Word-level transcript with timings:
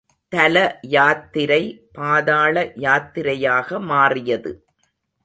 தலயாத்திரை 0.31 1.61
பாதள 1.97 2.55
யாத்திரையாக 2.77 3.79
மாறியது. 3.81 4.53